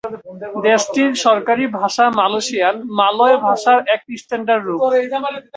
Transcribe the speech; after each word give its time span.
দেশটির 0.67 1.11
সরকারি 1.25 1.63
ভাষা 1.79 2.05
মালয়েশিয়ান, 2.19 2.75
মালয় 2.99 3.37
ভাষার 3.47 3.79
একটি 3.95 4.13
স্ট্যান্ডার্ড 4.21 4.63
রূপ। 4.65 4.79